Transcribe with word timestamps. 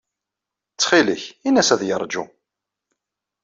Ttxil-k, 0.71 1.23
ini-as 1.47 1.69
ad 1.73 1.81
yeṛju. 1.87 2.23